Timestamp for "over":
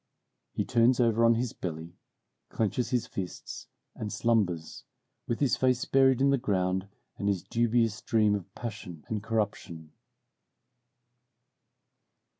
0.99-1.23